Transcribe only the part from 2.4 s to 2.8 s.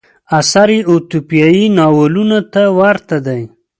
ته